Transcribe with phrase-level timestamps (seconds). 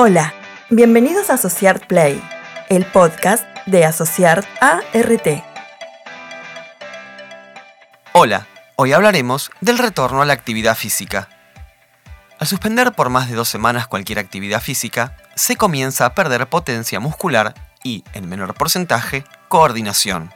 [0.00, 0.32] Hola,
[0.70, 2.22] bienvenidos a Asociart Play,
[2.68, 5.42] el podcast de Asociart ART.
[8.12, 11.28] Hola, hoy hablaremos del retorno a la actividad física.
[12.38, 17.00] Al suspender por más de dos semanas cualquier actividad física, se comienza a perder potencia
[17.00, 20.32] muscular y, en menor porcentaje, coordinación.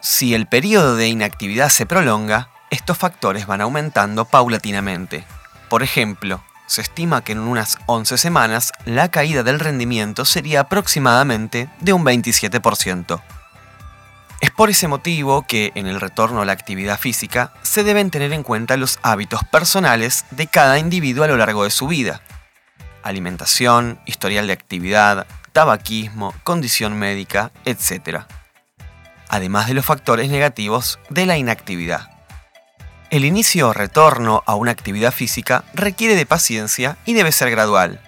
[0.00, 5.26] Si el periodo de inactividad se prolonga, estos factores van aumentando paulatinamente.
[5.68, 11.68] Por ejemplo, se estima que en unas 11 semanas la caída del rendimiento sería aproximadamente
[11.80, 13.22] de un 27%.
[14.40, 18.32] Es por ese motivo que en el retorno a la actividad física se deben tener
[18.32, 22.22] en cuenta los hábitos personales de cada individuo a lo largo de su vida.
[23.02, 28.20] Alimentación, historial de actividad, tabaquismo, condición médica, etc.
[29.28, 32.11] Además de los factores negativos de la inactividad.
[33.12, 38.00] El inicio o retorno a una actividad física requiere de paciencia y debe ser gradual.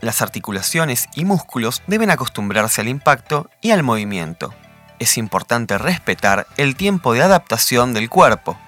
[0.00, 4.54] Las articulaciones y músculos deben acostumbrarse al impacto y al movimiento.
[4.98, 8.58] Es importante respetar el tiempo de adaptación del cuerpo,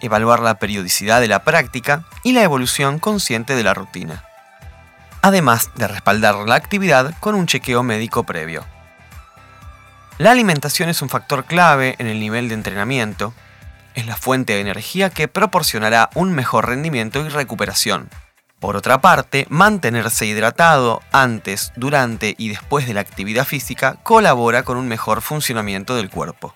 [0.00, 4.22] evaluar la periodicidad de la práctica y la evolución consciente de la rutina.
[5.22, 8.64] Además de respaldar la actividad con un chequeo médico previo.
[10.18, 13.34] La alimentación es un factor clave en el nivel de entrenamiento
[13.94, 18.10] es la fuente de energía que proporcionará un mejor rendimiento y recuperación.
[18.60, 24.76] Por otra parte, mantenerse hidratado antes, durante y después de la actividad física colabora con
[24.76, 26.54] un mejor funcionamiento del cuerpo.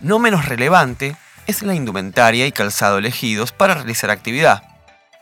[0.00, 4.62] No menos relevante es la indumentaria y calzado elegidos para realizar actividad.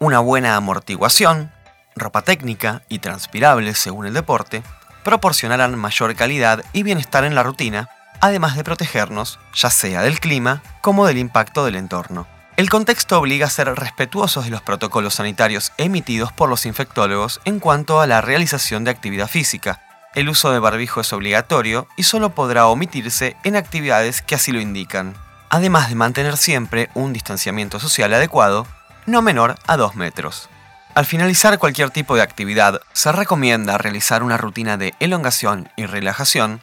[0.01, 1.53] Una buena amortiguación,
[1.95, 4.63] ropa técnica y transpirable según el deporte,
[5.05, 7.89] proporcionarán mayor calidad y bienestar en la rutina
[8.20, 12.27] además de protegernos, ya sea del clima como del impacto del entorno.
[12.56, 17.61] El contexto obliga a ser respetuosos de los protocolos sanitarios emitidos por los infectólogos en
[17.61, 19.80] cuanto a la realización de actividad física.
[20.14, 24.61] El uso de barbijo es obligatorio y solo podrá omitirse en actividades que así lo
[24.61, 25.14] indican,
[25.51, 28.67] además de mantener siempre un distanciamiento social adecuado,
[29.07, 30.48] no menor a 2 metros.
[30.95, 36.61] Al finalizar cualquier tipo de actividad, se recomienda realizar una rutina de elongación y relajación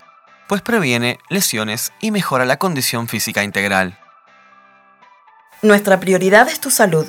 [0.47, 3.97] pues previene lesiones y mejora la condición física integral.
[5.61, 7.07] Nuestra prioridad es tu salud.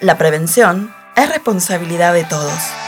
[0.00, 2.85] La prevención es responsabilidad de todos.